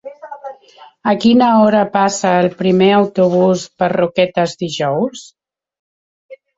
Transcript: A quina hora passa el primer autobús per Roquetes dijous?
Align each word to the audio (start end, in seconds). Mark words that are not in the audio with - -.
A 1.11 1.13
quina 1.25 1.49
hora 1.65 1.83
passa 1.99 2.33
el 2.39 2.49
primer 2.63 2.89
autobús 3.03 3.69
per 3.79 3.93
Roquetes 3.97 4.61
dijous? 4.67 5.27